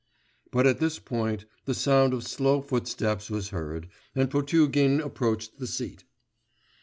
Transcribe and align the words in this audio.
But 0.51 0.65
at 0.65 0.79
this 0.79 0.97
point 0.97 1.45
the 1.65 1.75
sound 1.75 2.11
of 2.15 2.23
slow 2.27 2.63
footsteps 2.63 3.29
was 3.29 3.49
heard, 3.49 3.87
and 4.15 4.31
Potugin 4.31 4.99
approached 4.99 5.59
the 5.59 5.67
seat. 5.67 6.05